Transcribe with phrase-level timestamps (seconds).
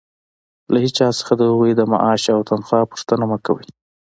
[0.71, 3.67] له هيچا څخه د هغوى د معاش او تنخوا پوښتنه مه کوئ!